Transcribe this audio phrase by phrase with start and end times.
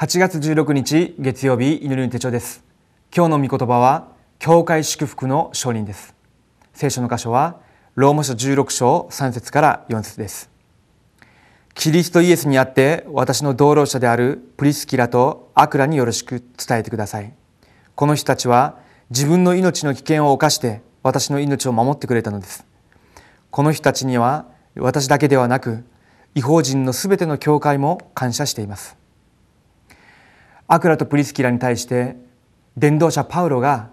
[0.00, 2.64] 8月16日月曜日祈りの手帳です。
[3.14, 4.08] 今日の御言葉は
[4.38, 6.14] 教会祝福の承認です。
[6.72, 7.60] 聖書の箇所は
[7.96, 10.48] ローマ書16章3節から4節です。
[11.74, 17.34] キリストイエスにあって私の同労者であるプリスキラとアクラによろしく伝えてください。
[17.94, 18.78] この人たちは
[19.10, 22.64] 自分の命の危険を冒して私の命を守ってくれたのです。
[23.50, 24.46] この人たちには
[24.76, 25.84] 私だけではなく
[26.34, 28.96] 違法人のすべての教会も感謝しています。
[30.72, 32.16] アクラとプリスキラに対して
[32.76, 33.90] 伝道者パウロが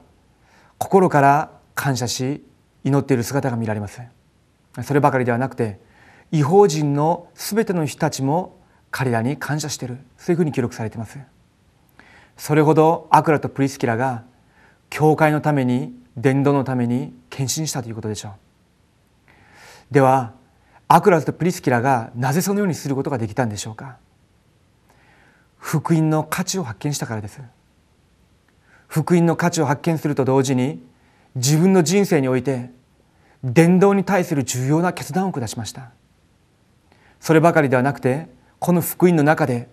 [0.77, 2.45] 心から感謝し
[2.83, 3.99] 祈っている姿が見られます。
[4.83, 5.79] そればかりではなくて
[6.31, 8.59] 違法人のすべての人たちも
[8.91, 9.97] 彼らに感謝している。
[10.17, 11.17] そういうふうに記録されています。
[12.37, 14.23] それほどアクラとプリスキラが
[14.91, 18.35] 教会のために伝道のために献身したということでしょ
[19.89, 19.93] う。
[19.95, 20.35] では
[20.87, 23.97] アクラとプリスキラがなぜそのようにすることができたんでしょうか。
[25.67, 27.41] 福音の価値を発見したからです。
[28.87, 30.81] 福音の価値を発見すると同時に
[31.35, 32.71] 自分の人生において
[33.43, 35.91] 伝道に対する重要な決断を下しました。
[37.19, 38.29] そればかりではなくて
[38.59, 39.67] この福音の中で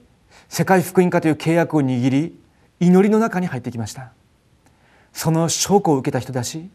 [0.48, 2.36] 世界福音化という契約を握り
[2.80, 4.10] 祈りの中に入ってきました。
[5.12, 6.70] その証拠を受けた人だし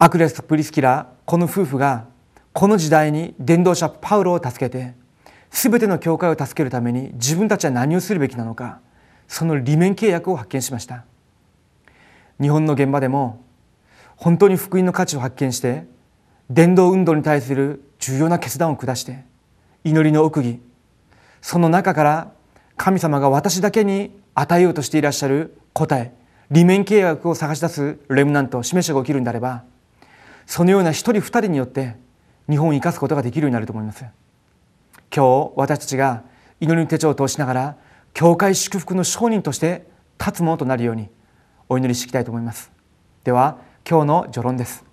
[0.00, 2.06] アクレスとプリスキラこの夫婦が
[2.52, 5.00] この時代に伝道者パウロを助けて
[5.52, 8.80] 全ての教会を助けるために自分たちは何をするべきなのか
[9.28, 11.04] その利面契約を発見しました。
[12.40, 13.44] 日本の現場でも
[14.16, 15.86] 本当に福音の価値を発見して
[16.50, 19.24] 伝道運動に対する重要な決断を下して
[19.84, 20.60] 祈りの奥義
[21.40, 22.32] その中から
[22.76, 26.12] 神様が私だけに与えようとしていらっしゃる答え
[26.50, 29.64] 利面契約を探し出すレムナント示しが起きるんであれば
[30.46, 31.96] そのような一人二人によって
[32.48, 34.04] 日本を生かすことができるようになると思います。
[35.14, 36.24] 今日私たちが
[36.58, 37.76] 祈りの手帳を通しながら
[38.14, 39.86] 教会祝福の商人として
[40.18, 41.10] 立つものとなるように
[41.68, 42.72] お祈りしていきたいと思います。
[43.24, 43.58] では
[43.88, 44.84] 今日の序論です。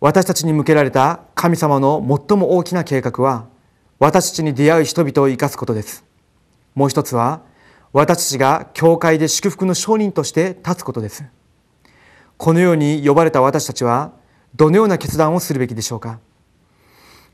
[0.00, 3.46] 私たちに向けられた神様の最も大きな計画は
[3.98, 6.04] 私たちに出会う人々を生かすことです。
[6.74, 7.42] もう一つは
[7.92, 11.24] 私たちが教会で祝福の商人として立つことです。
[12.36, 14.12] このように呼ばれた私たちは
[14.54, 16.20] どのような決断をするべきでしょうか。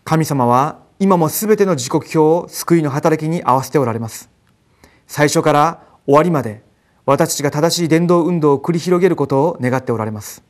[0.05, 4.31] 神様は今もすべての時刻表を救いの働きに合わせておられます。
[5.09, 6.63] 最初から終わりまで
[7.07, 10.45] 私たちが正しい伝道運動を繰り広げることを願っておられます。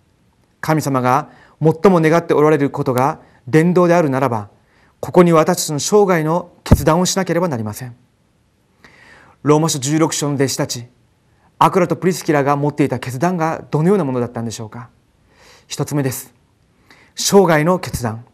[0.61, 4.51] 神様が最も願っておられることが伝道であるならば、
[5.01, 7.97] ここに私たちの生涯の決断をしなければなりません。
[9.45, 10.84] ローマ書16章の弟子たち、
[11.59, 14.91] アクラとプリスキラが持っていた決断がどのようなものだったんでしょうか。
[15.67, 16.34] 一つ目です。
[17.15, 18.27] 生涯の決断。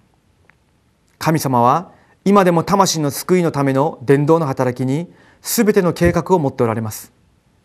[1.21, 1.97] 神様は
[2.29, 7.11] 今でも魂の救いのための伝道の働きに全ての計画を持っておられます。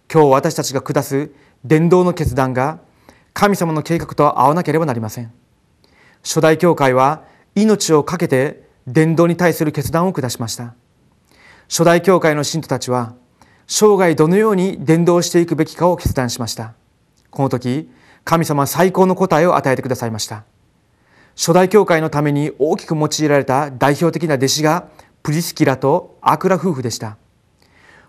[0.10, 1.32] 今日私たちが下す
[1.66, 2.80] 伝道の決断が
[3.34, 5.34] 神様の計画と合わなければなりません。
[6.24, 7.26] 初代教会は
[7.56, 10.76] 命を懸けて伝道に対する決断を下しました。
[11.68, 13.16] 初代教会の信徒たちは
[13.68, 16.74] 生涯どのように伝道していくべきかを決断しました。
[17.32, 17.90] この時
[18.24, 20.46] 神様は最高の答えを与えてくださいました。
[21.36, 24.90] 初代教会のために大きく用いられた代表的な弟子が
[25.24, 27.18] プリスキラとアクラ夫婦でした。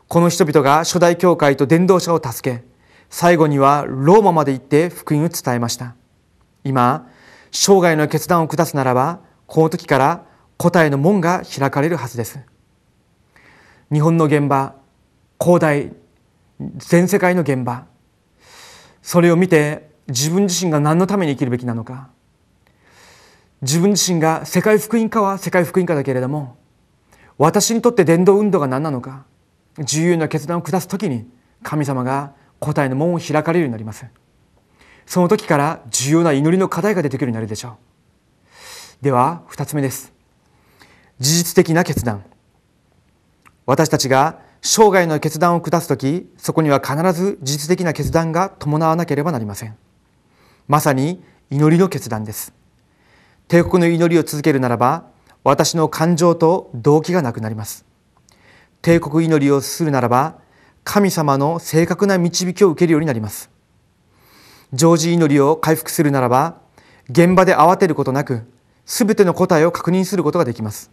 [0.08, 2.64] この人々が初代教会と伝道者を助け
[3.08, 5.94] 最後にはローマまで行って福音を伝えました。
[6.64, 7.08] 今
[7.50, 10.26] 生涯の決断を下すならばこの時から
[10.56, 12.40] 答えの門が開かれるはずです。
[13.92, 14.74] 日本の現場
[15.40, 15.92] 広大
[16.76, 17.86] 全世界の現場
[19.02, 22.10] それを見て自分自身が何のために生きるべきなのか
[23.64, 26.58] 自分自身が世界福音化は世界福音化だけれども
[27.38, 29.24] 私にとって伝道運動が何なのか
[29.78, 31.26] 重要な決断を下す時に
[31.62, 34.06] 神様が答えの門を開かれるようになります。
[35.06, 39.04] その時から重要な祈りの課題が出てくるようになるでしょう。
[39.04, 40.12] では2つ目です。
[41.18, 42.22] 事実的な決断。
[43.66, 49.76] 私たちが生涯の決断を下す時そこには必ず事実的な決断が伴わなければなりません。
[50.68, 52.63] まさに祈りの決断です。
[53.48, 55.04] 帝国の祈りを続けるならば
[55.42, 57.84] 私の感情と動機がなくなります。
[58.80, 60.38] 帝国祈りをするならば
[60.82, 63.50] 神様の正確な導きを受けるようになります。
[64.72, 66.58] 常時祈りを回復するならば
[67.10, 68.42] 現場で慌てることなく
[68.86, 70.90] 全ての答えを確認することができます。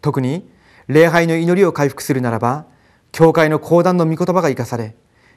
[0.00, 0.48] 特に
[0.88, 2.66] 礼拝の祈りを回復するならば
[3.12, 4.96] 教会の講談の御言葉が生かされ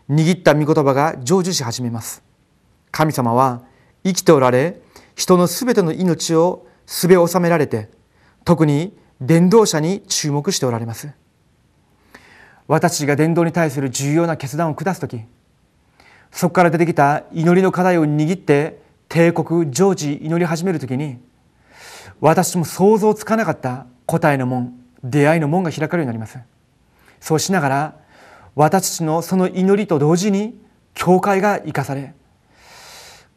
[0.09, 2.23] 握った御言葉が成就し始めます。
[2.91, 3.61] 神様は
[4.03, 4.81] 生きておられ
[5.21, 7.89] 人のすべての命をすべ収められて
[8.43, 11.11] 特に伝道者に注目しておられます。
[12.67, 15.21] 私が伝道に対する重要な決断を下す時
[16.31, 21.19] そこから出てきた祈りの課題を握って帝国常時祈り始める時に
[22.19, 24.73] 私も想像つかなかった答えの門
[25.03, 26.39] 出会いの門が開かれるようになります。
[27.19, 27.95] そうしながら
[28.55, 30.59] 私たちのその祈りと同時に
[30.95, 32.15] 教会が生かされ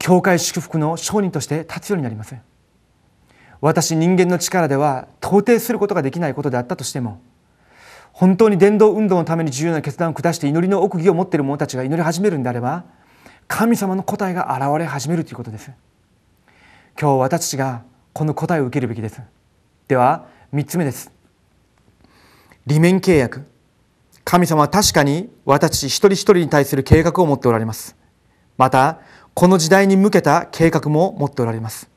[0.05, 2.37] 教会祝福の商人として立つようになります
[3.63, 7.23] 私人間の力では到底することができないことであったとしても
[8.13, 12.85] 本当に伝道運動のために重要な決断を下して祈りの奥義を持っている者たちが祈り始めるんであれば
[13.49, 15.71] 神様の答えが現れ始めるということです。
[17.01, 19.23] 今日私たちがこの答えを受けるべきです。
[19.89, 21.11] では3つ目です。
[22.67, 23.47] 利面契約。
[24.23, 27.97] 神様は確かに私一人一人に対する計画を持っておられます。
[28.57, 29.01] また
[29.35, 31.91] この時代に向けた計画も持っておられます。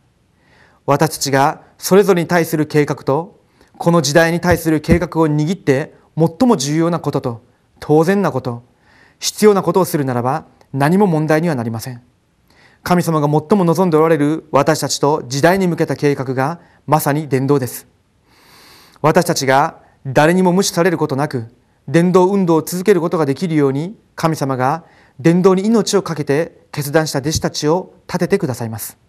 [0.88, 3.40] 私たちがそれぞれに対する計画と
[3.78, 7.44] この時代に対する計画を握って最も重要なことと
[7.80, 8.64] 当然なこと
[9.20, 12.02] 必要なことをするならば何も問題にはなりません。
[12.82, 17.86] 神様が最も望んでおられる私たちと時代に向けた計画がまさに伝道です。
[19.04, 21.54] 私たちが誰にも無視されることなく
[21.88, 24.86] 伝道運動を続けることができるように神様が
[25.20, 29.00] 伝道に命を懸けて決断した弟子たちを立ててくださいます。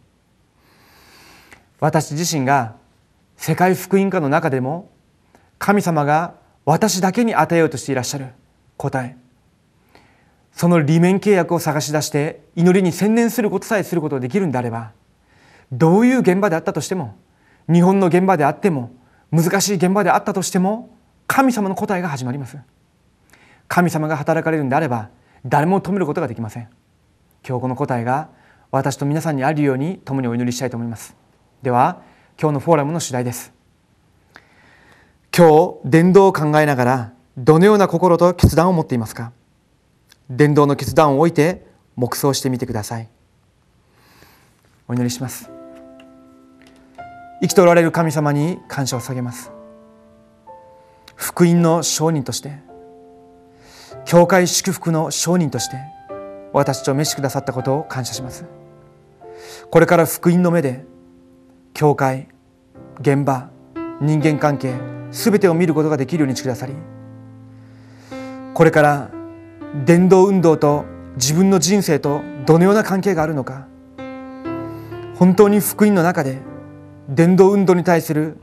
[1.80, 2.76] 私自身が
[3.36, 4.88] 世界福音化の中でも
[5.58, 6.32] 神様が
[6.64, 8.28] 私だけに与えようとしていらっしゃる
[8.78, 9.18] 答え。
[10.50, 14.92] その利面契約を探し出して祈りに専念することさえすることができるんであれば
[15.70, 17.18] どういう現場であったとしても
[17.70, 18.94] 日本の現場であっても
[19.30, 22.56] 難しい現場であったとしても神様の答えが始まります。
[23.68, 25.10] 神様が働かれるんであれば
[25.44, 26.68] 誰も止めることができません。
[27.48, 28.28] 今日この答えが
[28.70, 31.16] 私と皆さんにあるように共にお祈りしたいと思います。
[31.62, 32.02] では
[32.38, 33.54] 今日のフォーラムの主題です。
[35.34, 39.32] 今日伝道を考えながらどのような心と決断を持っていますか？
[40.28, 41.66] 伝道の決断を置いて
[41.96, 43.08] 黙想してみてください。
[44.86, 45.48] お祈りします。
[47.40, 49.52] 生きておられる神様に感謝を下げます。
[51.14, 52.58] 福音の証人として
[54.04, 55.76] 教会祝福の証人として
[56.52, 58.44] 私たちを召しくださったことを感謝します。
[59.70, 60.84] これから福音の目で
[61.74, 62.28] 教会
[63.00, 63.50] 現場
[64.00, 64.74] 人間関係
[65.10, 66.72] 全てを見ることができるようにしてくださり
[68.54, 69.10] これから
[69.84, 70.84] 伝道運動と
[71.16, 73.66] 自分の人生とどのような関係があるのか
[75.16, 76.38] 本当に福音の中で
[77.08, 78.38] 伝道運動に対する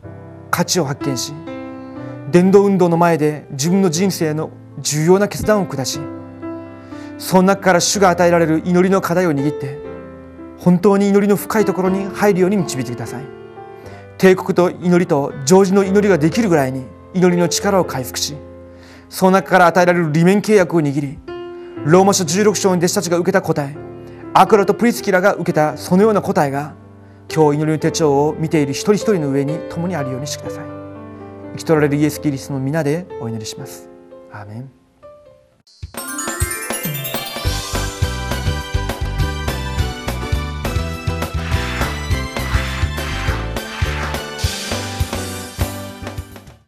[0.51, 1.33] 価値を発見し
[2.31, 5.99] 伝道運動の前で自分の人生の重要な決断を下し
[7.17, 9.77] その中から主が与えられる祈りの課題を握って
[10.57, 13.23] 本当に祈りの深いところに入るように導いてください。
[14.17, 18.35] 帝国と祈りと常時の祈りができるぐらいに祈りの力を回復し
[19.09, 21.19] その中から与えられる利面契約を握り
[21.85, 23.75] ローマ書16章に弟子たちが受けた答え
[24.33, 26.75] アクラとプリスキラが受けたそのような答えが
[27.33, 30.65] 今日祈りの手帳を見ている一人一人の上に共にあるようにしてください。
[31.53, 33.89] 生き取られるイエス・キリストの皆でお祈りします。
[34.31, 34.74] アーメン。